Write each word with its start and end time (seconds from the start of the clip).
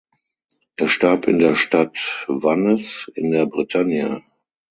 Er 0.77 0.87
starb 0.87 1.27
in 1.27 1.37
der 1.37 1.53
Stadt 1.53 2.25
Vannes 2.27 3.11
in 3.13 3.29
der 3.29 3.45
Bretagne. 3.45 4.23